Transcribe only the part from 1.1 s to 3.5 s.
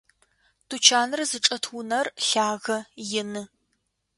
зычӏэт унэр лъагэ, ины.